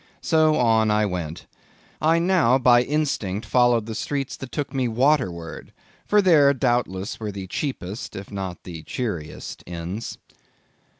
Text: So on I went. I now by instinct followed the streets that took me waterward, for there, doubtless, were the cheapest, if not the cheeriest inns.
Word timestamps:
So 0.21 0.55
on 0.55 0.89
I 0.89 1.05
went. 1.05 1.45
I 2.01 2.17
now 2.17 2.57
by 2.57 2.81
instinct 2.81 3.45
followed 3.45 3.85
the 3.85 3.93
streets 3.93 4.35
that 4.37 4.51
took 4.51 4.73
me 4.73 4.87
waterward, 4.87 5.73
for 6.07 6.23
there, 6.23 6.55
doubtless, 6.55 7.19
were 7.19 7.31
the 7.31 7.45
cheapest, 7.45 8.15
if 8.15 8.31
not 8.31 8.63
the 8.63 8.81
cheeriest 8.81 9.61
inns. 9.67 10.17